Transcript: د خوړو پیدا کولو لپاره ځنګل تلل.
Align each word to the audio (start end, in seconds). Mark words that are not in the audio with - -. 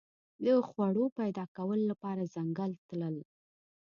د 0.45 0.47
خوړو 0.67 1.05
پیدا 1.19 1.43
کولو 1.57 1.83
لپاره 1.91 2.29
ځنګل 2.35 2.71
تلل. 2.87 3.15